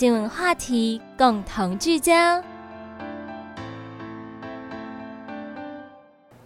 [0.00, 2.14] 新闻话题共同聚焦，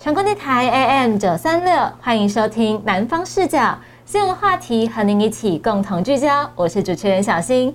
[0.00, 6.50] 成功电台 AM 九三六，欢迎收听南方视角新闻话题，和您一起共同聚焦。
[6.56, 7.72] 我是主持人小新。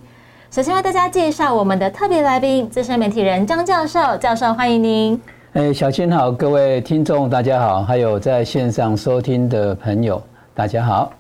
[0.52, 4.18] 首先为大家介绍我们的特别来宾，资深媒体人张教授。
[4.18, 5.22] 教授，欢迎您。
[5.54, 10.22] 哎，小新好，各位听众大家好，还有在线上收听的朋友
[10.54, 11.14] 大家好。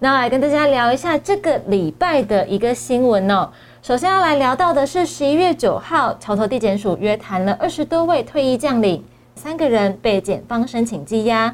[0.00, 3.48] 那来跟大家聊一下这个礼拜的一个新闻哦。
[3.82, 9.02] 首先要来聊到的是十一月九号，桥头地检署约谈了二十多位退役将领，
[9.34, 11.52] 三个人被检方申请羁押，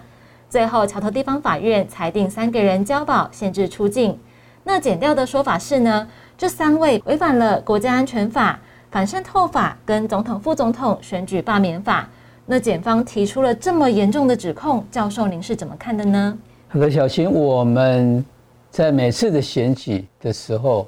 [0.50, 4.18] 最后桥头地方法院裁定三个人交保，限制出境。
[4.62, 12.06] 那检调的说法是呢，这三位违反了国家安全法、反渗透法跟总统副总统选举罢免法。
[12.44, 16.36] 那检方提出了这么严重的指控，教授您是怎么看的呢？
[16.68, 18.22] 好的，小新，我们。
[18.70, 20.86] 在每次的选举的时候，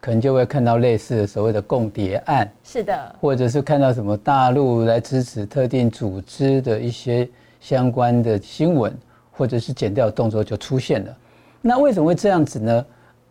[0.00, 7.28] 可能就会看到类似的所谓的共谍案，是的，或者是看到什么大陆来支持特定组织的一些
[7.60, 8.96] 相关的新闻，
[9.32, 11.16] 或者是剪掉动作就出现了。
[11.60, 12.86] 那为什么会这样子呢？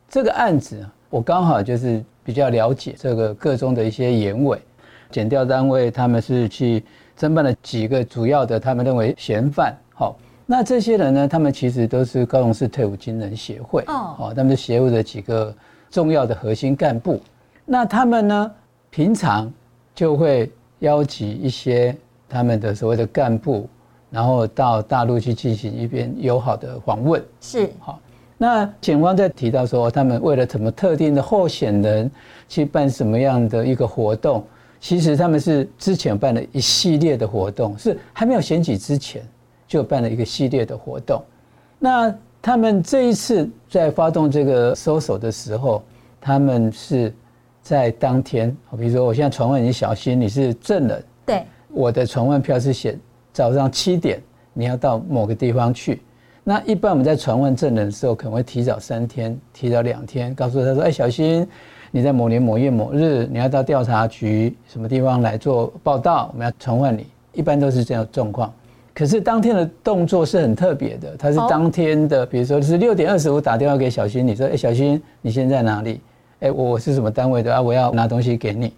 [0.09, 4.59] 这个案子我刚好就是比较了解这个各中的一些言委，
[5.09, 6.83] 剪掉单位他们是去
[7.17, 10.17] 侦办了几个主要的，他们认为嫌犯，好。
[10.49, 11.27] 那这些人呢？
[11.27, 15.53] 他们其实都是高雄市退伍军人协会哦，他们是协会的几个
[15.89, 17.21] 重要的核心干部。
[17.65, 18.51] 那他们呢，
[18.89, 19.51] 平常
[19.93, 21.95] 就会邀集一些
[22.29, 23.67] 他们的所谓的干部，
[24.09, 27.23] 然后到大陆去进行一边友好的访问。
[27.41, 27.99] 是好。
[28.37, 32.09] 那警方在提到说，他们为了什么特定的候选人
[32.47, 34.45] 去办什么样的一个活动？
[34.79, 39.21] 其实他们是之前办了一系列的活动，是还没有选举之前。
[39.67, 41.21] 就办了一个系列的活动，
[41.77, 42.09] 那
[42.41, 45.83] 他们这一次在发动这个搜索的时候，
[46.21, 47.13] 他们是
[47.61, 52.97] 在当天，比如说我现在传唤你小心，你是证人，对，我的传唤票是写
[53.33, 54.21] 早上七点
[54.53, 56.01] 你要到某个地方去，
[56.43, 61.45] 那一般我们在传唤证人的时候，可能会提早三天，提早两天，告诉他说，哎，小心
[61.91, 68.53] 你在某年某月某日你要到调查局什么地方来做报道，我们要传唤你，一般都是这样状况。
[68.97, 76.01] 可是当天的动作是很特别的，他是当天的，比如说是六点二十五打电话给小新，你说：“哎，小新，你现在哪里？
[76.39, 77.61] 哎，我是什么单位的啊？
[77.61, 78.73] 我要拿东西给你。”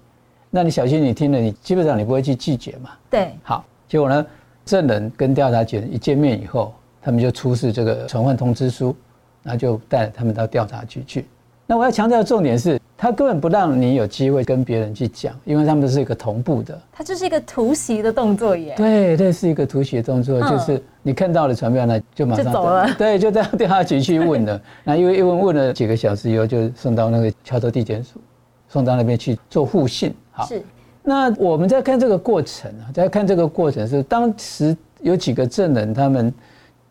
[0.52, 2.90] 那你小心，你听了，你基本上你不会去拒绝嘛？
[3.10, 3.30] 对。
[3.44, 4.26] 好，结果呢，
[4.66, 8.94] 证人跟调查局一见面以后，他们就出示这个传唤通知书，
[9.42, 11.26] 然后就带他们到调查局去。
[11.66, 12.78] 那我要强调的重点是。
[13.02, 16.78] 他根本不让你有机会跟别人去讲，因为他们是一个同步的。
[16.92, 18.74] 它就是一个突袭的动作耶。
[18.76, 22.94] 对，这是一个突袭的动作，就是你看到了传票呢，就马上走了。
[22.98, 24.62] 对，就到调查局去问了。
[24.84, 28.20] 那因为一问问了几个小时以后，就送到那个桥头地检署，
[28.68, 30.14] 送到那边去做互信。
[30.32, 30.62] 好，是。
[31.02, 36.34] 那我们在看这个过程啊，在看这个过程是当时有几个证人，他们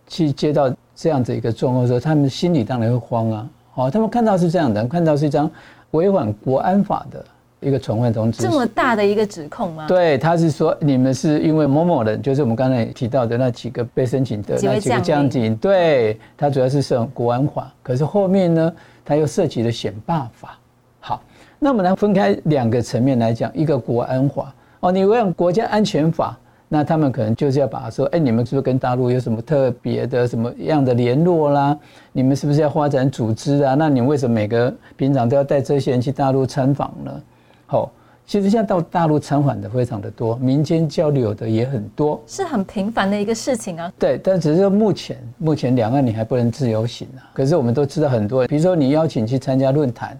[0.07, 3.51] 去接到这样子一个状况的时候，他们心里当然会慌啊。
[3.75, 5.51] 哦，他们看到是这样的，看到是一张。
[5.93, 7.25] 违反国安法的
[7.61, 9.87] 一个传唤通知，这么大的一个指控吗？
[9.89, 18.73] 对，他是说你们是因为某某人，就是我们刚才提到的那几个被申请的那几个将军，对他主要是涉国安法，可是后面呢，
[19.05, 20.59] 他又涉及了选罢法。
[21.01, 21.23] 好，
[21.59, 26.39] 那我们来分开两个层面来讲，一个国安法哦，你违反国家安全法。
[26.71, 31.75] 那他们可能就是要把他说，哎，你们是不是跟大陆有什么特别的什么样的联络啦？
[32.13, 33.75] 你们是不是要发展组织啊？
[33.75, 37.23] 那你为什么每个平常都要带这些人去大陆参访呢？
[37.65, 37.91] 好，
[38.27, 43.91] 其实现在到大陆参访的非常的多，民间交流的也很多，是很频繁的一个事情啊。
[43.99, 47.25] 对，但只是说目前目前两岸你还不能自由行啊。
[47.33, 50.19] 可是我们都知道很多，比如说你邀请去参加论坛，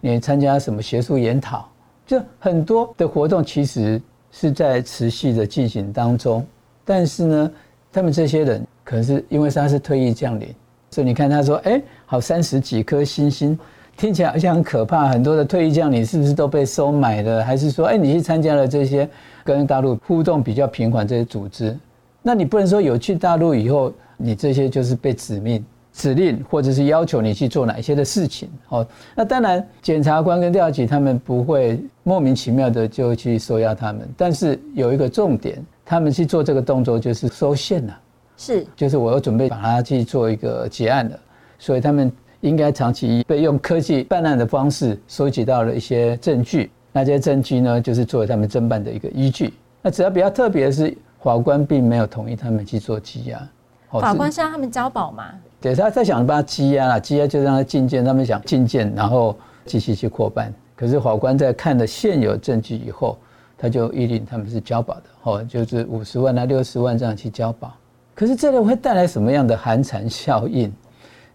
[0.00, 1.68] 你参加什么学术研讨，
[2.06, 4.00] 就很多的活动其实。
[4.30, 6.46] 是在持续的进行当中，
[6.84, 7.50] 但是呢，
[7.92, 10.54] 他们这些人可能是因为他是退役将领，
[10.90, 13.58] 所以你看他说，哎，好三十几颗星星，
[13.96, 15.08] 听起来好像很可怕。
[15.08, 17.44] 很多的退役将领是不是都被收买了？
[17.44, 19.08] 还是说，哎，你去参加了这些
[19.44, 21.76] 跟大陆互动比较频繁这些组织？
[22.22, 25.64] 那你不能说有去大陆以后，你这些就是被指命、
[25.98, 28.48] 指令，或者是要求你去做哪些的事情？
[28.66, 28.86] 好，
[29.16, 31.78] 那当然，检察官跟调查局他们不会。
[32.04, 34.08] 莫名其妙的就去收押他们。
[34.16, 38.00] 但是有一个重点，他们去做这个动作就是收线了，
[38.38, 41.18] 是，就是我要准备把它去做一个结案了，
[41.58, 42.10] 所以他们
[42.40, 49.52] 应该长期被用科技办案的方式收集到了一些证据，那这些证据呢，就是作为他们侦办的一个依据。
[49.82, 53.38] 那只要比较特别的是，法官并没有同意他们去做羁押。
[54.00, 55.26] 法官是让他们交保吗？
[55.60, 60.54] 对，他在想把他羁押了，羁押就让他进监，他们想进监，然后继续去扩办。
[60.76, 63.18] 可是法官在看了现有证据以后，
[63.56, 67.74] 他就预定他们是交保的，哦，就是五十万啊、六十万这样去交保。
[68.14, 70.72] 可是这个会带来什么样的寒蝉效应？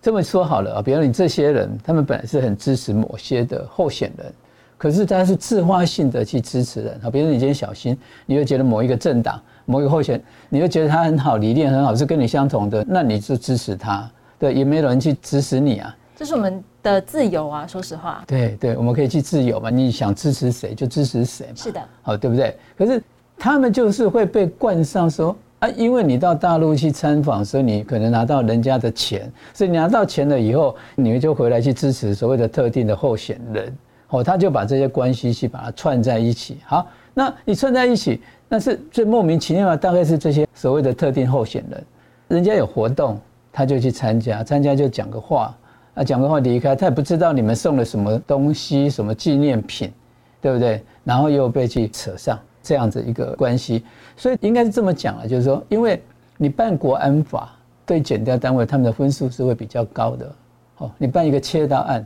[0.01, 4.33] 这么说好了啊，比如你这些人，他们本来是很支持某些的候选人，
[4.83, 7.09] 可是他是自发性的去支持人啊。
[7.09, 9.41] 比如你今天小心，你会觉得某一个政党。
[9.63, 14.11] 某一个候选，你又觉得他很好，理念很好，是跟你相同的，那你就支持他。
[14.37, 15.95] 对，也没有人去指使你啊。
[16.17, 18.21] 这是我们的自由啊，说实话。
[18.27, 21.53] 对对，我们可以去自由嘛，你想支持谁就支持谁嘛。
[21.55, 22.57] 是的，好，对不对？
[22.77, 23.01] 可是
[23.37, 33.73] 他们就是会被冠上说啊，因为你到大陆去参访，所以你可能拿到人家的钱，所以你拿到钱了以后，你们就回来去支持所谓的特定的候选人。
[34.13, 36.59] 哦，他就把这些关系去把它串在一起。
[36.65, 38.21] 好，那你串在一起。
[38.47, 41.83] 那是最莫名其妙的大概是这些所谓的特定候选人，
[42.27, 43.19] 人家有活动
[43.51, 45.57] 他就去参加，参加就讲个话，
[45.95, 49.91] 啊讲个话离开，他也不知道你们送了什么东西，什么纪念品，
[50.39, 50.83] 对不对？
[51.03, 53.83] 然后又被去扯上这样子一个关系，
[54.15, 55.99] 所以应该是这么讲了，就是说，因为
[56.37, 57.49] 你办国安法
[57.87, 60.35] 对减掉单位他们的分数是会比较高的，
[60.77, 62.05] 哦，你办一个切刀案，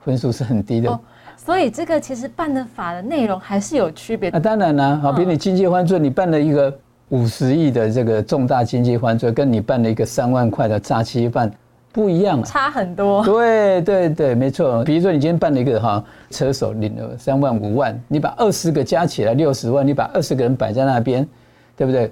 [0.00, 1.00] 分数是很低的。
[1.36, 4.30] 所以这个其实办的法的内容还是有区别。
[4.30, 6.74] 那当然啦，好，比如你经济犯罪，你办了一个
[7.10, 11.50] 五十亿的这个重大经济犯罪，跟你办了一个三万块的诈欺犯
[11.92, 13.22] 不一样啊，差很多。
[13.24, 14.82] 对对对，没错。
[14.84, 21.28] 比如说你今天办了一个哈车手领了三万五万，你把二十个加起来六十万，你把二十个人摆在那边，
[21.76, 22.10] 对不对？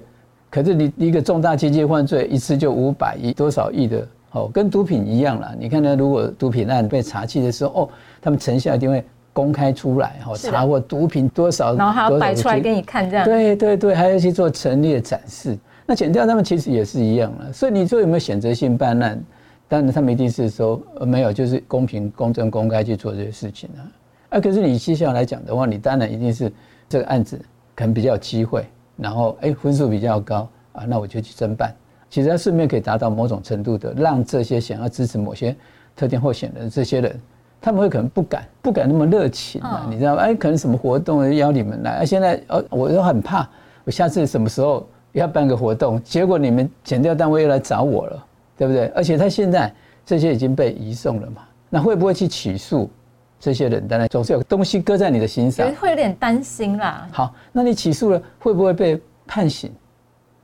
[0.49, 5.51] 可是你一个重大经济犯罪一次就五百亿多少亿的，哦，跟毒品一样啦。
[5.57, 7.89] 你看呢，如果毒品案被查起的时候，哦，
[8.21, 9.03] 他们成效一定会。
[9.33, 15.57] 公开出来哈，查获毒品多少，然后还要摆出来给你看，这样对对对，还要去做陈列展示。
[15.85, 19.21] 那剪掉他们其实也是一样了，所以你说有没有选择性办案？
[19.67, 23.81] 当然他们一定是说没有，就是公平、公正、公开去做这些事情啊。
[24.29, 26.51] 啊，可是你绩效来讲的话，你当然一定是
[26.87, 27.39] 这个案子
[27.75, 28.65] 可能比较有机会，
[28.95, 31.73] 然后哎分数比较高啊，那我就去侦办。
[32.09, 35.55] 其实它顺便可以达到某种程度的，让这些想要支持某些
[35.95, 37.19] 特定候选人这些人。
[37.63, 40.21] 他们会可能不敢，不敢那么热情啊，你知道吗？
[40.23, 43.49] 哎，可能什么活动邀你们来，哎，现在呃，我都很怕，
[43.85, 48.25] 我下次什么时候要办个活动，结果你们减掉单位又来找我了，
[48.57, 48.87] 对不对？
[48.87, 49.73] 而且他现在
[50.05, 52.89] 这些已经被移送了嘛，那会不会去起诉
[53.39, 53.87] 这些人？
[53.87, 57.07] 当然总是有东西搁在你的心上，会有点担心啦。
[57.13, 59.71] 好，那你起诉了，会不会被判刑？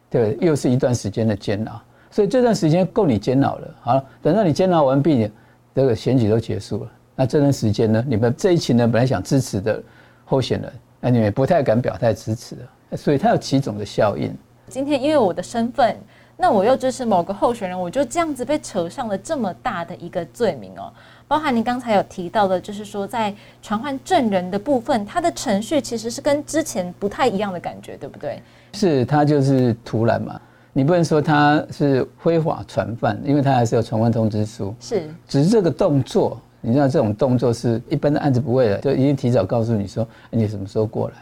[0.10, 1.82] 对，又是一段时间的煎熬，
[2.12, 3.76] 所以这段时间够你煎熬了。
[3.82, 5.30] 好，等到你煎熬完毕，
[5.76, 6.92] 这个选举都结束了。
[7.20, 8.02] 那这段时间呢？
[8.08, 9.84] 你们这一群呢本来想支持的
[10.24, 10.72] 候选人，
[11.02, 14.34] 那你们不太敢表态支持了，所以它有几种的效应。
[14.70, 15.98] 今天因为我的身份，
[16.38, 20.90] 那我又支持某个候选人，我就这样子被扯上了这么大的一个罪名哦。
[21.28, 28.42] 包含您刚才有提到的，就是说在传唤证人的部分，它的程序其实是跟之前不太一样的感觉，对不对？
[28.72, 30.40] 是，它就是突然嘛，
[30.72, 36.40] 你不能说他是非法传唤，因为他还是有传唤通知书，是，只是这个动作。
[36.62, 41.16] 你知道这种动作是一般的案子不会的，就已经提早告诉你说你什么时候过来。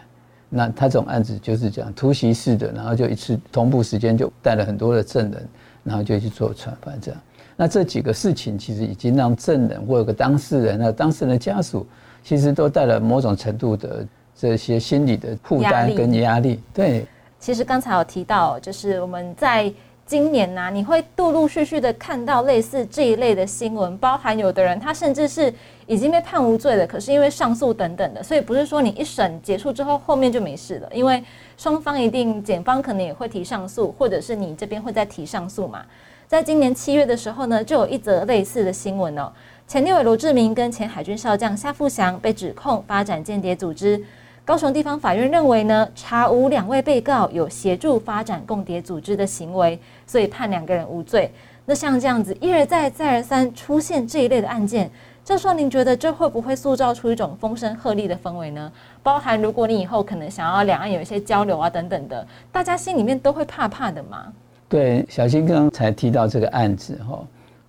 [0.50, 5.48] 那他这种案子就是这样突袭式的，然后就一次同步时间就带了很多的证人，
[5.84, 7.22] 然后就去做传唤这样。
[7.56, 11.86] 那这几个事情其实已经让证人或者个当事人那当事人的家属，
[12.24, 16.62] 其实都带了某种程度的这些心理的负担跟压力。
[16.74, 17.06] 对，
[17.39, 19.72] 其实刚才有提到，就是我们在。
[20.07, 25.53] 今年呢，你会陆陆续续的看到类似这一类的新闻，包含有的人他甚至是
[25.85, 31.21] 已经被判无罪了，可是因为上诉等等的，所以不是说你一审结束之后后面就没事了，因为
[31.57, 35.83] 双方一定检方可能也会提上诉，或者是你这边会再提上诉嘛。
[36.25, 39.29] 在今年七月的时候呢，就有一则类似的新闻哦，
[39.67, 44.01] 前六委罗志明跟前海军少将夏富祥被指控发展间谍组织。
[44.48, 51.30] 高雄地方法院认为呢，查无两位被告有协助发展共谍组织的行为，所以判两个人无罪。
[51.66, 54.89] 那像这样子一而再再而三出现这一类的案件，
[55.22, 58.72] 教授您觉得这会不会塑造出一种风声鹤唳的氛围呢？
[59.04, 64.32] 包含如果你以后可能想要两岸有一些交流啊等等的，大家心里面都会怕怕的吗？
[64.70, 67.22] 对，小新刚才提到这个案子哈，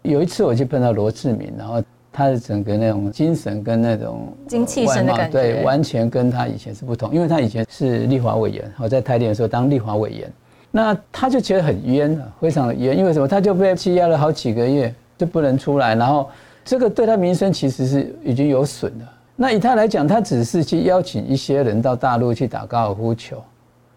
[0.02, 1.82] 有一次我就碰到罗志明，然后。
[2.18, 7.14] 他的整个那种精神跟那种精气神的感觉，对，完全跟他以前是不同。
[7.14, 10.32] 因为他以前是立法委员，我在台联的时候当立法委员，
[10.72, 12.98] 那他就觉得很冤啊，非常的冤。
[12.98, 13.28] 因为什么？
[13.28, 16.28] 他就被羁押了好几个月，就不能出来，然后
[16.64, 19.12] 这个对他名声其实是已经有损了。
[19.36, 23.40] 那以他来讲，他只是去邀请一些人到大陆去打高尔夫球，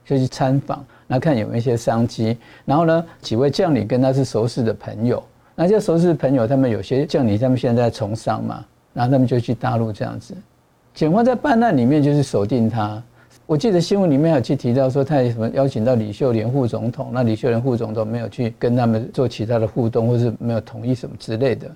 [0.05, 2.37] 就去参访，那看有没有一些商机。
[2.65, 5.23] 然后呢，几位将领跟他是熟识的朋友。
[5.63, 8.65] 那些熟识朋友，他们有些像你，他们现在在从商嘛，
[8.95, 10.33] 然后他们就去大陆这样子。
[10.91, 12.99] 检方在办案里面就是锁定他。
[13.45, 21.69] 我记得新闻里面有去提到说，他有什么邀请到李秀莲副总统，那李秀莲副总统没有去跟他们做其他的互动，或是没有同意什么之类的。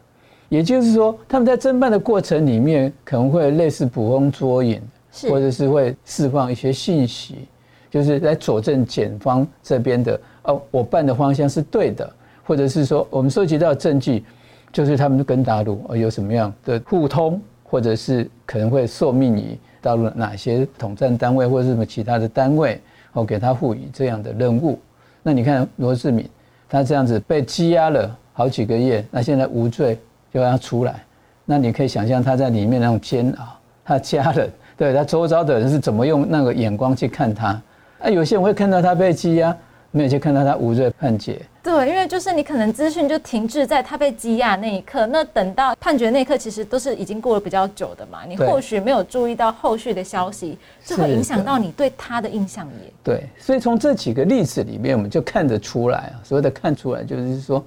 [0.50, 4.82] 也就是说，他们在侦办的过程里面，可能会类似捕风捉影，
[5.30, 7.48] 或者是会释放一些信息，
[7.92, 12.12] 就是来佐证检方这边的哦，我办的方向是对的。
[12.46, 14.24] 或者是说，我们收集到证据，
[14.72, 22.80] 就是他们跟大陆有什么样的互通，或者是可能会受命于大陆哪些统战单位，或者什么其他的单位，
[23.14, 24.80] 哦，给他赋予这样的任务。
[25.24, 26.30] 那你看罗志敏，
[26.70, 29.98] 他这样子被羁押了好几个月，那现在无罪
[30.32, 31.04] 就让他出来，
[31.46, 37.60] 那你可以想象他在里面那种煎熬，他家人对他周遭的人是怎么用那个眼光去看他？
[38.00, 39.56] 啊，有些人会看到他被羁押，
[39.96, 41.42] 没有去看到他无罪判决。
[41.64, 48.26] 对，因为就是你可能资讯就停滞在他被羁押那一刻，那等到判决那一刻，其实都是已经过了比较久的嘛。
[48.28, 52.92] 你或许没有注意到后续的消息，这会影响到你对他的印象也。
[53.02, 57.64] 对，所以从这几个例子里面，我们就看得出来啊，所谓的看出来，就是说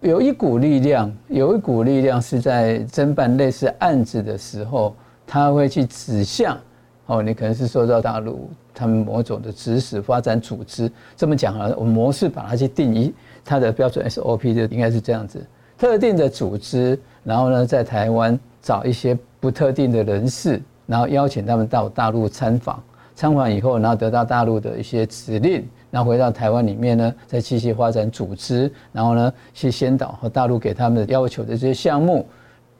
[0.00, 4.94] 有一股力量，有一股力量是在侦办类似案子的时候，
[5.26, 6.60] 他会去指向
[7.06, 10.90] 哦，你可能是受到大陆他们某种的指使发展组织。
[11.16, 13.12] 这么讲啊，我们模式把它去定义。
[13.44, 15.44] 它的标准 SOP 就应该是这样子：
[15.76, 22.82] 特定的组织，然后呢，在台湾找一些不特定的人士，然后邀请他们到大陆参访。
[23.14, 32.26] 参访以后，然后得到大陆的一些指令，然后回到台湾里面呢，再继续发展组织，然后呢，去先导和大陆给他们要求的这些项目，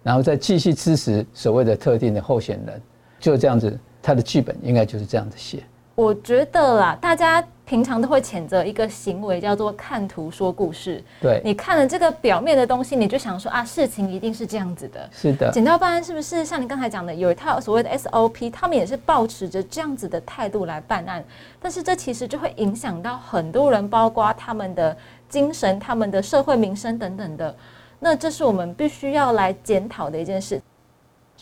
[0.02, 2.80] 然后再继续支持所谓的特定的候选人。
[3.20, 5.62] 就这样子，他的剧本应该就是这样子写。
[5.94, 7.44] 我觉得啦，大家。
[7.64, 11.02] 平常都会谴责一个行为叫做看图说故事。
[11.22, 15.08] 对，你看了这个表面的东西，你就想说啊，事情一定是这样子的。
[15.10, 21.24] 是的，检调办案是不是像你刚才讲的，有一套所谓的 SOP，他们也是保持着这样子的态度来办案。
[21.60, 24.94] 但是这其实就会影响到很多人，包括他们的
[25.30, 27.54] 精神、他们的社会名声等等的。
[27.98, 30.60] 那这是我们必须要来检讨的一件事。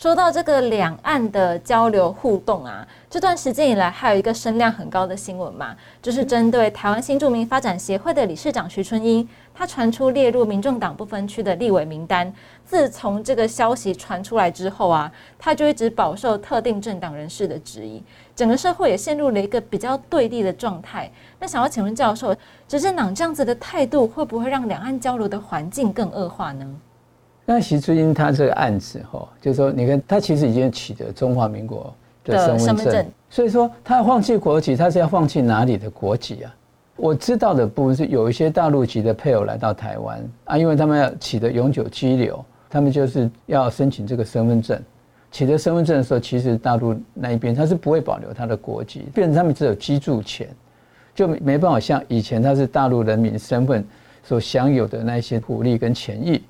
[0.00, 12.33] 说到这个两岸的交流互动啊，这段时间以来还有一个声量很高的新闻嘛，就是针对台湾新住民发展协会的理事长徐春英，他传出列入民众党不分区的立委名单。
[12.64, 18.02] 自从这个消息传出来之后啊，他就一直饱受特定政党人士的质疑，
[18.35, 21.12] 整个社会也陷入了一个比较对立的状态。
[21.38, 22.35] 那想要请问教授，
[22.66, 26.66] 执政党这样子的态度，会不会让两岸交流的环境更恶化呢？
[27.52, 31.92] 那徐春英他这个案子哈，就是说，你看他其实已经取得中华民国
[32.23, 36.54] 的身份证，所以说他要放弃国籍，他是要放弃哪里的国籍啊？
[36.95, 44.80] 我知道的部分是有一些大陆籍的配偶来到台湾啊，因为他们要取得永久居留，他们就是要申请这个身份证。
[45.33, 50.47] 取得身份证的时候，其实大陆那一边他是不会保留他的国籍，变成他们只有居住权，
[51.16, 53.85] 就没办法像以前他是大陆人民身份
[54.23, 56.40] 所享有的那些福利跟权益。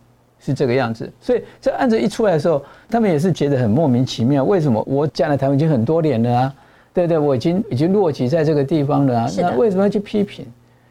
[0.41, 4.43] 是这个样子，所以这案子一出来的时候，他们也是觉得很莫名其妙。
[4.43, 6.55] 为什么我讲了台湾已经很多年了啊？
[6.93, 7.19] 对不对？
[7.19, 9.31] 我已经已经落籍在这个地方了啊？
[9.37, 10.45] 那为什么要去批评？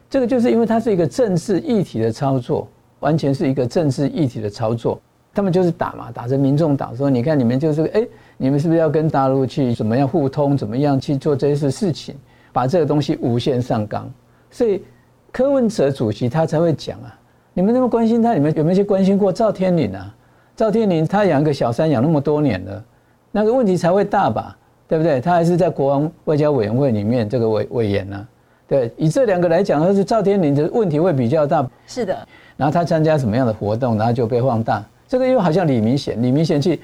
[0.08, 2.66] 这个就是因为它是一个政治议题的操作，
[3.00, 5.00] 完全是一个政治议题的操作。
[5.34, 12.14] 他们就是打嘛，打着民众党说，你看你们就是哎，你们是不是要跟大陆去怎么样互通，怎么样去做这些事情，
[12.52, 14.10] 把这个东西无限上纲。
[14.50, 14.82] 所以
[15.30, 17.19] 柯文哲主席他才会讲啊。
[17.52, 20.14] 你们那么关心他，你们有没有去关心过赵天麟啊？
[20.56, 22.84] 赵天麟他养个小三养那么多年了，
[23.32, 24.56] 那个问题才会大吧？
[24.86, 25.20] 对不对？
[25.20, 28.26] 他还是在国王外交委员会里面这个委委员呢。
[28.68, 31.68] 对，以这两个来讲，他是赵天麟的问题会比较大。
[31.86, 32.16] 是的。
[32.56, 34.84] 然后他参加什么样的活动，然后就被放大。
[35.08, 36.80] 这个又好像李明显，李明显去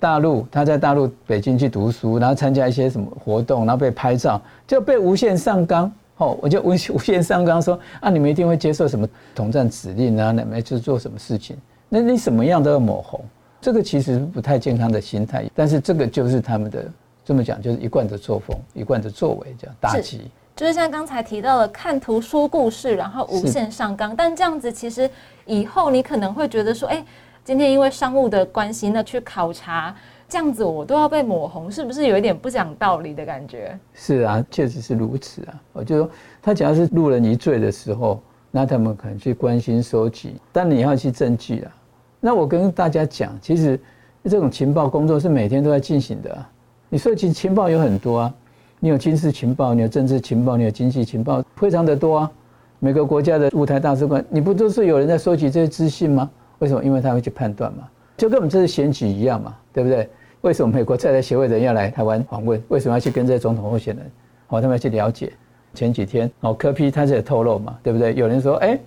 [0.00, 5.92] 大陆，他在大陆北京去读书，然后参加一些什么活动，然后被拍照，就被无限上纲。
[6.16, 10.32] 哦，我就无无限上纲说啊，你们一定会接受什么统战指令啊？
[10.32, 11.56] 你们去做什么事情？
[11.88, 13.24] 那你什么样都要抹红，
[13.60, 15.44] 这个其实不太健康的心态。
[15.54, 16.84] 但是这个就是他们的
[17.24, 20.30] 这么讲，就是一贯的作风，一贯的作为，这样打击。
[20.54, 24.14] 就是像刚才提到了看图说故事，然后无限上纲。
[24.14, 25.08] 但这样子其实
[25.46, 27.04] 以后你可能会觉得说，哎。
[27.44, 29.92] 今天因为商务的关系那去考察，
[30.32, 33.78] 这样子我都要被抹红，是不是有一点不讲道理的感觉？
[33.92, 35.60] 是啊，确实是如此啊。
[35.74, 36.10] 我就说，
[36.40, 38.18] 他假如是路人一醉的时候，
[38.50, 41.72] 那他们可能去关心收集，但你要去证据啊。
[42.18, 43.78] 那我跟大家讲，其实
[44.24, 46.46] 这种情报工作是每天都在进行的。
[46.88, 48.34] 你收集情报有很多啊，
[48.80, 52.30] 你有军事情报，你有政治情报，你有经济情报，非常的多啊。
[52.78, 56.30] 每个国家的舞台大使馆，你不都是有人在收集这些资讯吗？
[56.60, 56.82] 为什么？
[56.82, 57.86] 因为他会去判断嘛，
[58.16, 60.08] 就跟我们这次选举一样嘛，对不对？
[60.42, 62.62] 为什么美国在台协会的人要来台湾访问？
[62.68, 64.04] 为什么要去跟这些总统候选人？
[64.48, 65.32] 哦，他们要去了解。
[65.74, 68.12] 前几天，哦，柯批他也透露嘛，对不对？
[68.14, 68.78] 有人说，哎，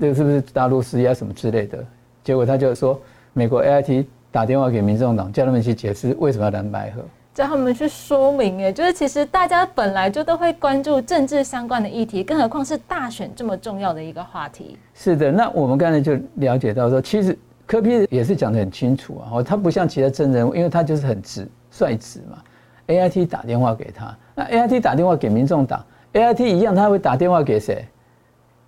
[0.00, 1.78] 这个是不是大陆施压什么之类的？
[2.24, 3.00] 结果他就说，
[3.34, 7.02] 美国 A I T 打电话给民众党，叫他们去解释为什么要蓝白河。
[7.34, 14.78] 叫他们去说明，哎，就是其实大家本来就都会关注政治相关的议题，更何况是大选这么重要的一个话题。
[14.94, 22.38] 是的，那我们刚才就了解到说，其实柯批也是讲得很清楚啊，他不像其他真人，因为他就是很直率直嘛。
[22.86, 27.86] A I T 打电话给他，那 A I T 打电话给民众党，A I T 一样，他会打电话给谁？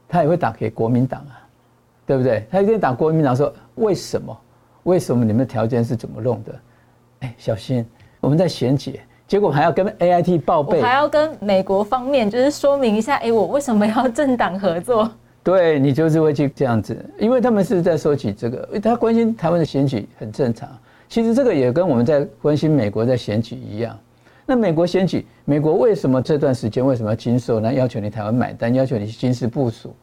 [0.08, 1.36] 他也会打给国民党啊，
[2.06, 2.46] 对不对？
[2.50, 4.34] 他一定打国民党说，为什么？
[4.84, 6.54] 为什么你们的条件是怎么弄的？
[7.20, 7.84] 哎，小心。
[8.20, 15.10] 我们在选解，结果还要跟 A I T 报备，还要跟美国方面就是说明一下，哎，我为什么要政党合作？
[15.46, 20.68] 对你就是会去这样子，因为他们是在说起这个，他关心台湾的选举很正常。
[21.08, 23.96] 其实这个也跟我们在关心美国在选举一样。
[24.44, 27.72] 那美国选举，美国为什么这段时间为什么要经受呢？
[27.72, 29.94] 要求你台湾买单，要求你军事部署？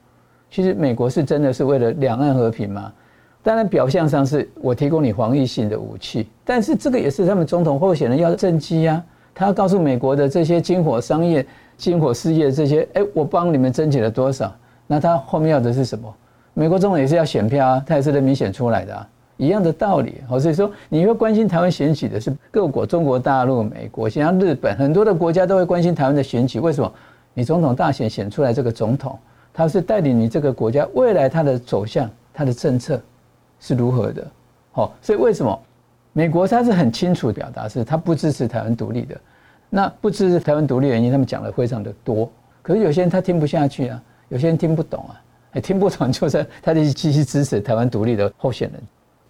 [0.49, 2.93] 其实美国是真的是为了两岸和平吗？
[3.41, 9.03] 当然，表象上是我提供你防御性的武器，但是这个也是他们总统候选人要政绩啊。
[9.35, 11.45] 他要告诉美国的这些军火商业、
[11.77, 14.55] 军火事业这些，哎，我帮你们争取了多少？
[14.87, 16.13] 那他后面要的是什么？
[16.53, 20.21] 美国总统也是要选票啊，他也是人民选出来的，一样的道理。
[20.27, 26.59] 好所以说，你会关心台湾选举的是各国，中国大陆、美国，像日本，很多的国家都会关心台湾的选举。
[26.59, 26.93] 为什么？
[27.33, 29.17] 你总统大选选出来这个总统，
[29.53, 33.01] 他是带领你这个国家未来他的走向、他的政策。
[33.59, 34.27] 是如何的？
[34.73, 35.57] 好，所以为什么
[36.11, 39.15] 美国他是很清楚表达，是他不支持台湾独立的。
[39.69, 42.29] 那不支持台湾独立原因，他们讲的非常的多。
[42.61, 45.21] 可是有些人他听不下去啊，有些人听不懂啊，
[45.53, 48.81] 也 听不懂，就是他就继续支持台湾独立的候选人。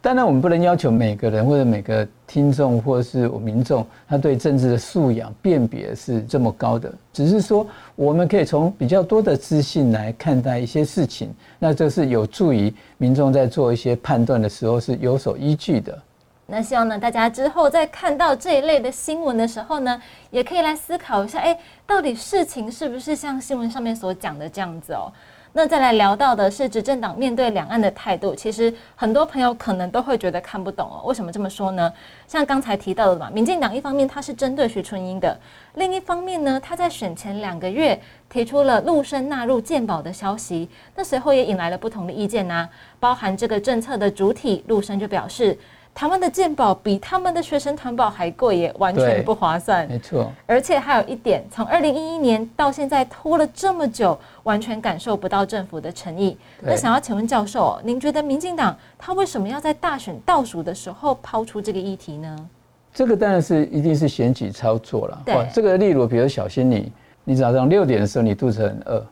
[0.02, 6.94] 当然，我们不能要求每个人或者每个听众或者是民众，他对政治的素养辨别是这么高的。
[7.12, 15.98] 只是说，我们可以从比较多的资讯来看待一些事情，那这是有助于民众在做一些判断的时候是有所依据的。
[16.46, 25.12] 那希望呢，大家之后在看到这一类的新闻的时候呢，也可以来思考一下，哎，到底事情是不是像新闻上面所讲的这样子哦？
[25.56, 31.04] 那再来聊到的是执政党面对两岸的态度，其实很多朋友可能都会觉得看不懂哦。
[31.06, 31.94] 为什么这么说呢？
[32.28, 35.40] 像刚才提到的嘛，民进党一方面它是针对徐春英的，
[35.76, 37.98] 另一方面呢，他在选前两个月
[38.30, 42.68] 提出了陆生纳入健保的消息，那随后也引来了不同的意见呐。
[43.00, 45.58] 包含这个政策的主体陆生就表示。
[45.96, 49.88] 台湾的健保比他们的学生团保还贵耶，完全不划算。
[49.88, 56.36] 没错，而且还有一点，从二零一一年到现在拖了这么久，完全感受不到政府的诚意。
[56.60, 62.50] 那想要请问教授，您觉得民进党他为什么要在大选倒数的时候抛出这个议题呢？
[62.92, 65.22] 这个当然是一定是选举操作了。
[65.26, 66.92] 对，这个例如，比如小心你，
[67.24, 69.06] 你早上六点的时候你肚子很饿，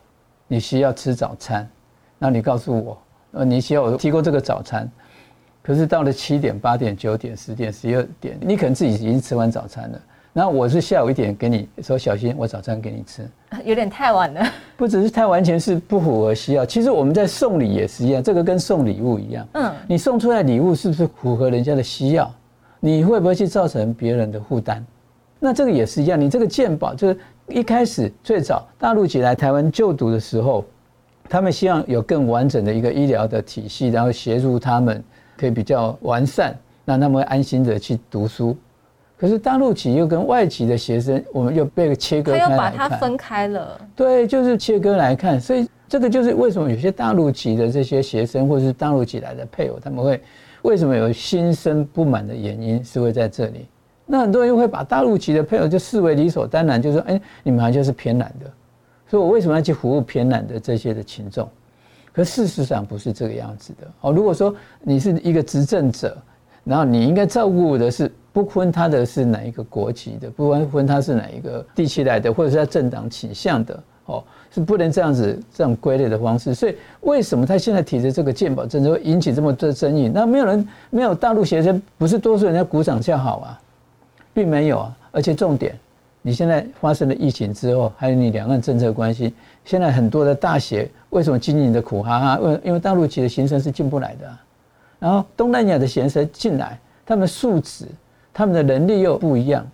[0.48, 1.70] 你需要吃早餐，
[2.17, 2.98] 那你告诉我，
[3.34, 4.89] 呃，你需要我提供这个早餐。
[5.62, 10.02] 可是到了七点、八点、九点、十点、十二点，你可能自己已经吃完早餐了。
[10.34, 13.28] 然后我是下午一点给你说，小心我早餐给你吃，
[13.65, 14.41] 有点太晚了。
[14.78, 19.45] 不只是太完全是不符合需要，其实我们在送礼也是一样，这个跟送礼物一样。
[19.52, 22.34] 嗯，你送出来礼物是不是符合人家的需要？
[22.80, 24.82] 你会不会去造成别人的负担？
[25.38, 27.17] 那这个也是一样，你这个健保就是
[27.50, 30.63] 一开始最早大陆籍来台湾就读的时候，
[31.28, 35.04] 他们希望有更完整的一个医疗的体系，然后协助他们。
[35.41, 38.56] 可以比较完善，让他们会安心的去读书。
[39.17, 43.82] 可是大陆籍又跟外籍的学生，我们又被切割开来他又把它分开了。
[43.95, 45.41] 对，就是切割来看。
[45.41, 50.21] 所以这个就是为什么有些大陆籍的这些学生，或者是大陆籍来的配偶，他们会
[50.62, 53.65] 为什么有心生不满的原因，是会在这里。
[54.06, 58.45] 那很多人会把大陆籍的配偶就视为理所当然，就说：“哎，你们好像是偏蓝的，
[59.08, 61.49] 所以我为什么要去服务偏蓝的这些的群众？”
[62.13, 64.12] 可事实上不是这个样子的哦。
[64.12, 66.17] 如果说你是一个执政者，
[66.63, 76.54] 然后你应该照顾的是不分他的是哪一个国籍的，不分他是哪一个地区来的，或者是他政党倾向的，哦，是不能这样子这样归类的方式。
[76.54, 80.08] 所以为什么他现在提的这个鉴宝政策会引起这么多争议？
[80.08, 83.60] 那没有人没有大陆学生，不是多数人在鼓掌叫好啊，
[84.34, 84.97] 并没有啊。
[85.12, 85.78] 而且重点，
[86.21, 89.34] 你现在发生了疫情之后，还有你两岸政策关系，
[89.65, 92.39] 现在很多的大学为什么经营的苦哈哈？
[92.39, 94.38] 为因为大陆籍的学生是进不来的，
[95.00, 97.86] 然后东南亚的学生进来，他们素质、
[98.34, 99.65] 他们的能力又不一样。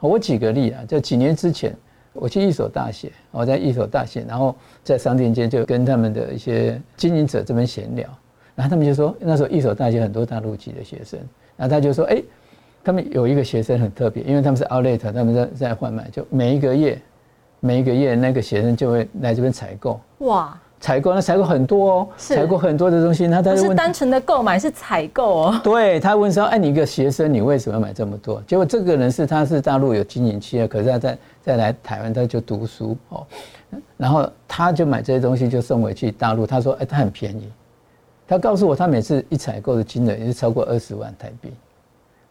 [0.00, 1.74] 我举个例啊，就几年之前，
[2.12, 8.08] 我去一所大学，我在一所大学，然后在商店街就跟他们的一些经营者这边闲聊，
[8.54, 11.18] 然后他们就说，那时候一所大学很多大陆籍的学生，
[11.56, 12.22] 然后他就说，哎，
[12.84, 17.00] 他们有一个学生很特别，因为他们是 Outlet，他们在在贩卖，就每一个月，
[17.58, 20.56] 每一个月那个学生就会来这边采购，哇。
[20.84, 25.60] 采购，那采购很多哦，采购很多的东西，那他就不是单纯的购买，是采购哦。
[25.64, 33.26] 对他问说：“哎，你一个学生，你为什么要买这么多？”结果这个人是他是大陆有经营企业，可是他在再来台湾他就读书哦，
[33.96, 36.46] 然后他就买这些东西就送回去大陆。
[36.46, 37.50] 他说：“哎，他很便宜。”
[38.28, 41.50] 他告诉我，他每次一采购的金额也是超过二十万台币。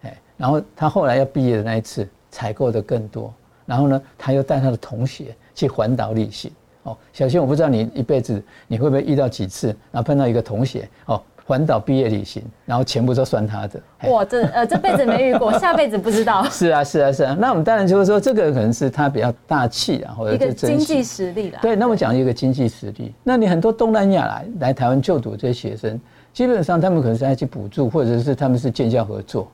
[0.03, 3.33] 哎，然后他后来要毕业的那一次采购的更多，
[3.65, 6.51] 然后呢，他又带他的同学去环岛旅行。
[6.83, 13.81] 哦，小新，我不知道你一辈子你会不会遇到几次，然后碰到一个同学，哦，环岛毕业旅行，然后全部都算他的。
[14.09, 16.43] 哇，这呃这辈子没遇过， 下辈子不知道。
[16.45, 17.35] 是啊，是啊，是啊。
[17.39, 21.59] 那我们当然就是说，这个可能是他比较大气啊，或者一个经济实力啦。
[21.61, 25.99] 对，那我讲一个经济实力，那你很多东南亚来来台湾就读这些学生，
[26.33, 29.49] 基本上他们可能是要去补助，或者是他们是建教合作，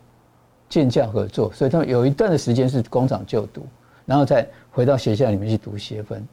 [0.68, 3.66] 建教合作，所以他们有一段的时间是工厂就读，
[4.06, 6.28] 然后再回到学校里面去读学分。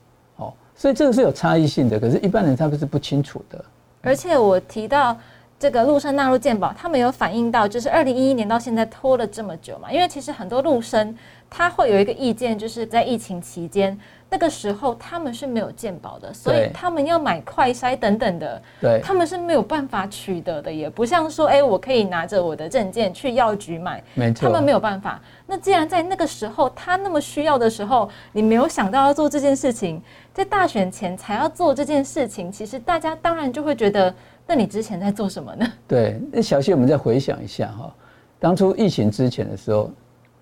[0.77, 3.65] 所以这个是有差异性的，可是一般人他们是不清楚的。
[4.03, 5.19] 而且我提到
[5.59, 9.91] 这个陆生纳入健保，他们有反映到，就是二零一一年到现在拖了这么久嘛？
[9.91, 11.17] 因为其实很多陆生
[11.49, 13.99] 他会有一个意见，就是在疫情期间。
[14.29, 25.21] 那个时候他们是没有健保的，所以他们要买快筛等等的，对，他们是没有办法取得的，也不像说，哎，我可以拿着我的证件去药局买，没错，他们没有办法。
[25.47, 30.03] 那既然在那个时候他那么需要的时候，你没有想到要做这件事情，
[30.35, 34.13] 在大选前才要做这件事情，其实大家当然就会觉得，
[34.47, 35.67] 那你之前在做什么呢？
[35.89, 37.93] 对，那小谢，我们再回想一下哈，
[38.39, 39.91] 当初疫情之前的时候，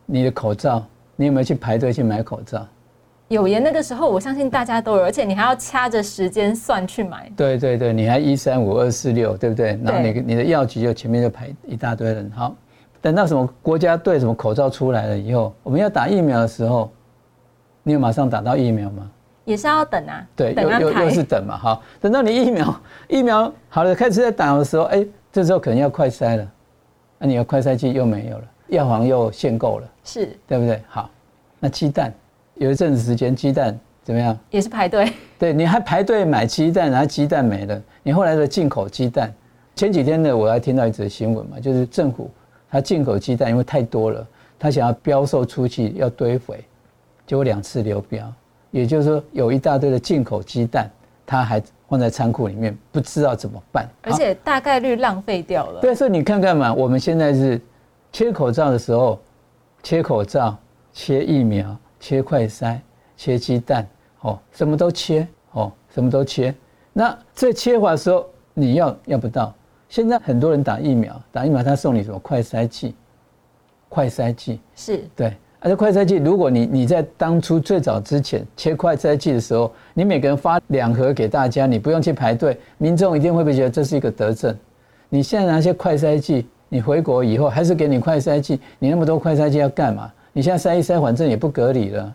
[0.07, 0.85] 你的口罩，
[1.17, 2.67] 你有没有去排队去买口罩？
[3.29, 7.33] 有耶，那个时候我相信大家都有，而且你还要掐着时间算去买。
[7.35, 9.81] 对对对，你还一三五二四六，对不对？
[9.83, 12.31] 然后你你的药局就前面就排一大堆人。
[12.35, 12.55] 好，
[13.01, 16.91] 等到什么国家队什么口罩出来了以后，我们要打疫苗的时候，
[17.83, 19.11] 你有马上打到疫苗吗？
[19.45, 20.27] 也是要等啊。
[20.35, 21.57] 对，又又又是等嘛。
[21.57, 26.53] 好，等到你疫苗 疫苗好了开始在打的时候，哎，这时候可能要快筛了，
[27.19, 30.83] 那你的快筛剂又没有了，药房又限购了，是对不对？
[30.89, 31.11] 好，
[31.61, 32.13] 那鸡蛋。
[32.55, 34.39] 有一阵子时间，鸡蛋怎么样？
[34.51, 35.13] 也是排队。
[35.39, 37.83] 对，你还排队买鸡蛋，然后鸡蛋没了。
[38.03, 39.35] 你后来的进口鸡蛋，
[39.75, 42.31] 前几天呢，我还听到一则新闻嘛，就是政府
[42.71, 44.25] 它进口鸡蛋因为太多了，
[44.57, 46.65] 它想要标售出去要堆肥，
[47.27, 48.33] 结果两次流标。
[48.75, 50.91] 也就是说，有一大堆的进口鸡蛋，
[51.25, 53.89] 它还放在仓库里面，不知道怎么办。
[54.03, 55.81] 而且大概率浪费掉了。
[55.81, 57.61] 对，所以你看看嘛，我们现在是
[58.11, 59.21] 切口罩的时候，
[59.83, 60.57] 切口罩，
[60.93, 61.77] 切疫苗。
[62.01, 62.79] 切快筛，
[63.17, 63.89] 切鸡蛋，
[64.21, 66.55] 哦，什么都切，哦，什么都切。
[66.93, 69.55] 那这切法的时候，你要要不到。
[69.89, 72.95] 现在很多人打疫苗，打疫苗他送你什么快筛剂？
[73.89, 75.35] 快筛剂是对，
[75.65, 84.55] 而且快筛剂，如果你你在当初最早之前切快筛剂的时候，你每个人发两盒给大家，你不用去排队，民众一定会不会觉得这是一个德政？
[85.09, 90.13] 你现在拿些快筛剂，你回国以后还是给你快筛剂，你那么多快筛剂要干嘛？
[90.35, 92.15] 你现在塞一塞，反正也不隔离了，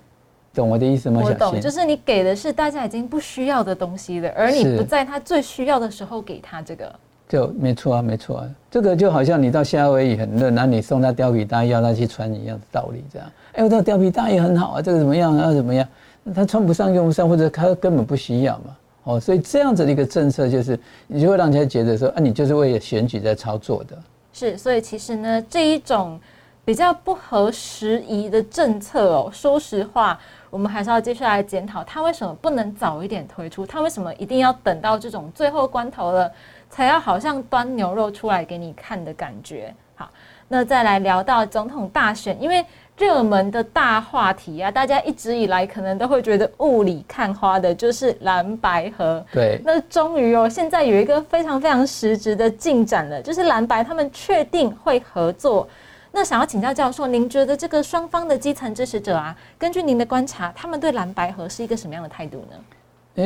[0.54, 1.20] 懂我的意思吗？
[1.24, 6.94] 我懂，就是你给的是大家已经不需要的东西了，而你不在他最需要的时候给他这个，
[7.30, 13.32] 就没错啊，没错啊，这个就好像你到夏威夷很热，然后你送他貂皮大衣要他去穿一样的道理，这样。
[13.54, 15.54] 哎，我这个貂皮大衣很好啊，这个怎么样啊？
[15.54, 15.88] 怎么样？
[16.34, 18.78] 他穿不上用不上，或者他根本不需要嘛。
[19.04, 23.96] 哦，所以这样子的一个政策，就是你就会让人家觉得说，啊，你就是为了选举在操作的。
[24.34, 26.20] 是，所以其实呢，这一种。
[26.66, 30.20] 比较不合时宜的政策哦，说实话，
[30.52, 33.66] 我们还是要接下来检讨，他为什么不能早一点推出？
[33.66, 36.32] 他为什么一定要等到这种最后关头了，
[36.70, 39.74] 才要好像端牛肉出来给你看的感觉？
[39.96, 40.10] 好，
[40.48, 42.66] 那再来聊到总统大选，因为
[42.98, 49.26] 热门的大话题啊，大家一直以来可能都会觉得雾里看花的，就是蓝白河。
[49.32, 55.68] 对，那终于哦，现在有一个非常非常实质的进展了，就是蓝白他们确定会合作。
[56.12, 62.58] 那想要请教教授，您觉得这个双方的基层支持者啊，根据您的观察，他们对蓝白河是一个什么样的态度呢？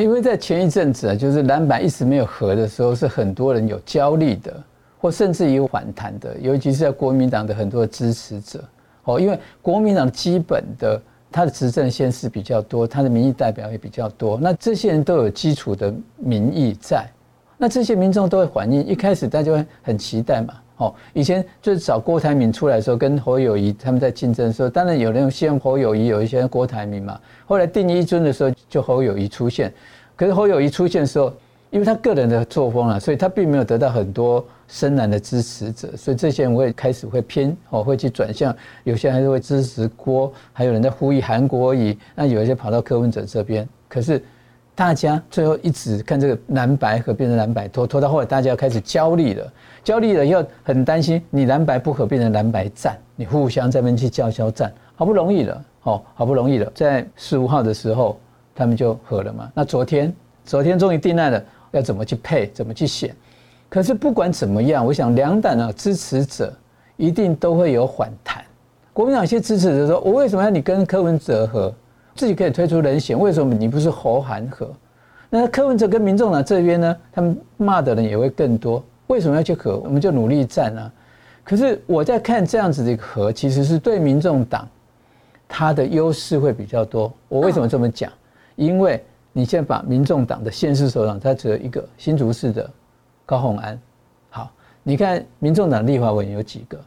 [0.01, 4.51] 因为在前一阵子啊，就是蓝白一直没有合的时候，是很多人有焦虑的，
[4.99, 8.63] 或甚至有反弹的，尤其是在国民党的很多支持者
[9.03, 11.01] 哦，因为国民党基本的
[11.31, 17.05] 他的执政县市比较多，他的民意代表也比较多，那这些人都有基础的民意在，
[17.57, 20.53] 那这些民众都会反映，一开始大家会很期待嘛。
[20.77, 27.19] 哦，以前就是找郭台铭出来的时候，跟侯友谊他们在竞争的时候，当然有人先侯友谊，有一些郭台铭嘛。
[27.45, 29.71] 后来定一尊的时候，就侯友谊出现。
[30.15, 31.31] 可是侯友谊出现的时候，
[31.69, 43.67] 因为他个人的作风啊，所以他并没有得到很多深蓝的支持者，所以这些人会开始会偏哦，会去转向，有些还是会支持郭，还有人在呼吁韩国瑜，那有一些跑到柯文哲这边。
[43.87, 44.23] 可是
[44.75, 49.53] 大家最后一直看这个蓝白合变成蓝白拖，拖到后来大家要开始焦虑了。
[49.83, 58.19] 焦虑了以后，很担心你蓝白不合变成蓝白战，你互相这边去叫嚣战，好不容易了，哦，好不容易了，在十五号的时候
[58.55, 59.51] 他们就合了嘛。
[59.53, 60.11] 那昨天，
[60.43, 63.15] 昨天终于定案了，要怎么去配，怎么去选？
[63.69, 66.53] 可是不管怎么样，我想两党的支持者
[66.97, 68.43] 一定都会有反弹。
[68.93, 71.73] 国民党一些支持者说：“我为什么要你跟柯文哲合？
[72.15, 74.71] 自己可以推出人选，为什么你不是侯韩和？”
[75.29, 78.83] 那柯文哲跟民众党这边呢，他们骂的人也会更多。
[79.07, 79.77] 为什么要去和？
[79.79, 80.91] 我们就努力战啊！
[81.43, 84.67] 可是我在看这样子的一个和，其实是对民众党
[85.47, 87.11] 他的优势会比较多。
[87.27, 88.11] 我为什么这么讲？
[88.55, 92.69] 因为你现在把民众党的现市首长，他只有一个新竹市的
[93.25, 93.79] 高鸿安。
[94.29, 94.51] 好，
[94.83, 96.79] 你看民众党立法委员有几个？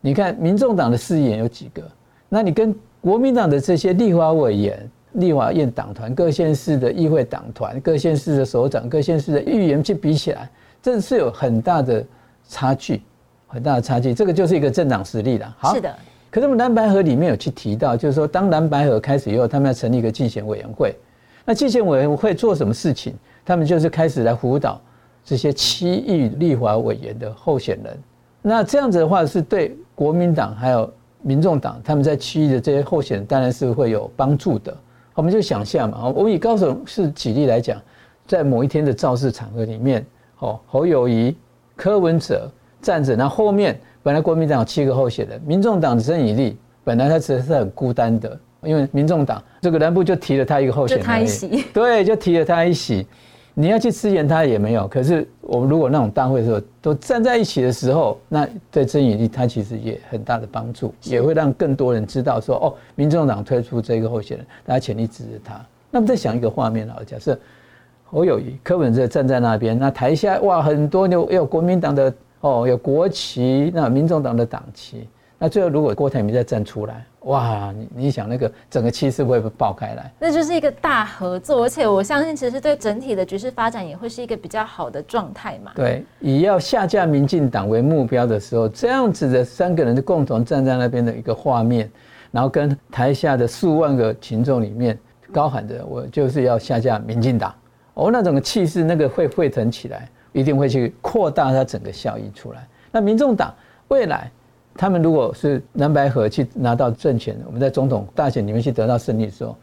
[0.00, 1.82] 你看民众党的市议员有几个？
[2.28, 10.48] 那你跟国民党的这些立法委员、立法院党团、各县市的议会党团、各县市的首长、各县市的议员去比起来？
[10.82, 12.02] 这是有很大的
[12.48, 13.02] 差距，
[13.46, 14.14] 很大的差距。
[14.14, 15.54] 这个就是一个政党实力了。
[15.58, 15.94] 好，是的。
[16.30, 20.96] 可是我们蓝白河里面有去提到，就是说，当蓝白河开始以后，他们要成立一个竞选委员会。
[21.44, 23.12] 那竞选委员会做什么事情？
[23.44, 24.80] 他们就是开始来辅导
[25.22, 27.98] 这些七亿立法委员的候选人。
[28.40, 30.90] 那这样子的话，是对国民党还有
[31.24, 34.76] 民众党他们在区域的这些候选人，当然是会有帮助的。
[35.14, 37.80] 我们就想象嘛，我以高雄市举例来讲，
[38.26, 40.04] 在某一天的造势场合里面。
[40.40, 41.34] 哦，侯友谊、
[41.76, 42.50] 柯文哲
[42.82, 53.06] 站着，那后面本来国民党有七个候选人，民众党只剩一例本来他其实是很孤单的，因为民众党这个南部就提了他一个候选人，他一席，对，就提了他一席。
[53.54, 54.86] 你要去支援他也没有。
[54.88, 65.64] 可是我们如果那种大会的时候都站在一起的时候，那对曾以立他其实也很大的帮助，也会让更多人知道说，哦，民众党推出这个候选人，大家全力支持他。
[65.90, 67.38] 那么再想一个画面啊，假设。
[68.06, 75.08] 侯友谊、柯文哲站在那边，那台下哇，很多有有国民党的哦，有国旗，那民众党的党旗。
[75.36, 80.12] 那最后如果郭台铭再站出来，哇，你你想那个整个气势会不会爆开来？
[80.18, 85.72] 那就是一个大合作，而且我相信其实对整体的局势发展也会是一个比较好的状态嘛。
[85.74, 91.90] 对，以要下架民进党为目标的时候，这样子的三个人的共同站在那边的一个画面，
[92.30, 94.98] 然后跟台下的数万个群众里面
[95.32, 97.54] 高喊着：“我就是要下架民进党。”
[97.94, 102.66] 哦，那种气势，那个会沸腾起来，一定会去扩大它整个效益出来。
[102.90, 103.54] 那民众党
[103.88, 104.30] 未来，
[104.76, 109.56] 他们如果是蓝白合去拿到政权，我们在总统大选里面去得到胜利的时候，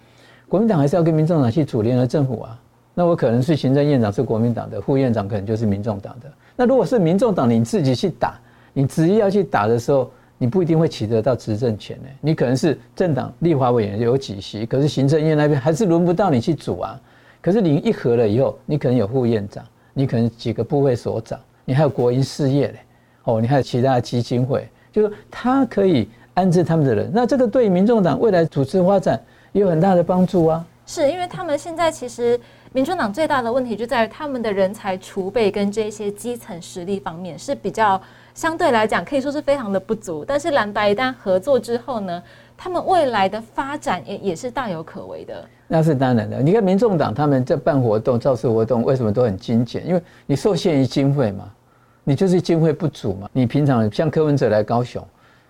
[0.47, 2.59] 国民党还是要跟民众党去组联合政府啊。
[2.93, 6.31] 那我可能是行政院长是国民党的，副院长可能就是民众党的。
[6.55, 8.37] 那如果是民众党你自己去打，
[8.73, 12.09] 你执意要去打的时候，你不一定会取得到执政权呢。
[12.19, 16.99] 你可能是政党立法委员有几席，可是行政院那边还是轮不到你去组啊。
[17.41, 22.79] 可是你一合了以后，你可能有副院长，你可能几个部会所长，你还有国营事业嘞，
[23.23, 30.65] 哦，你还有其他的基金会，就是他可以安置他们的人，那这个对民众党未来组织发展也有很大的帮助啊。
[30.85, 32.37] 是因为他们现在其实
[32.73, 38.01] 民众党最大的问题就在于他们的人才储备跟这些基层实力方面是比较
[38.33, 40.25] 相对来讲可以说是非常的不足。
[40.27, 42.21] 但是蓝白一旦合作之后呢，
[42.57, 45.45] 他们未来的发展也也是大有可为的。
[45.67, 46.41] 那是当然的。
[46.41, 49.87] 你看，民众党他们在办活动、造势活动，为什么都很精简？
[49.87, 51.49] 因为你受限于经费嘛，
[52.03, 53.29] 你就是经费不足嘛。
[53.33, 55.05] 你平常像柯文哲来高雄，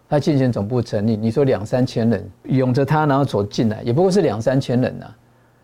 [0.10, 5.06] 他竞选总部成立，你说两三千人拥着他，然后走进来，也不过是两三千人呐。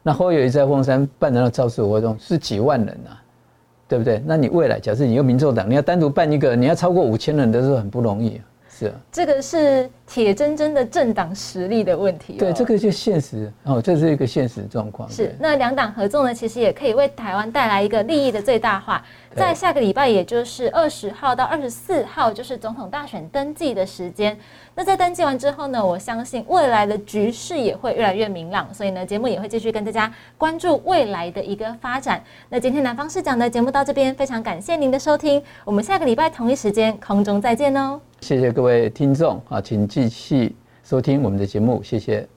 [0.03, 3.11] 那后有一在凤山办的那造势活动是几万人呐，
[3.87, 4.23] 对不对？
[4.25, 8.41] 那你未来假设你用民众党，你要单独办一个，你要超过五千人，都是很不容易。
[8.69, 12.33] 是啊，这个是铁铮铮的政党实力的问题。
[12.37, 15.07] 对，这个就现实哦，这是一个现实状况。
[15.09, 19.03] 是，那两党合作呢，其实也可以为台湾带来一个利益的最大化。
[19.35, 24.35] 在下个礼拜，也就是二十号到二十四号，就是总统大选登记的时间。
[24.73, 28.73] 那在登记完之后呢，我相信未来的局势也会越来越明朗。
[28.73, 32.23] 所以呢，节目也会继续跟大家关注未来的一个发展。
[32.49, 35.43] 那今天南方市长的节目到这边，非常感谢您的收听。
[35.63, 37.99] 我们下个礼拜同一时间空中再见哦。
[38.21, 42.29] 谢谢各位听众啊，请继续收听我们的节目，谢谢。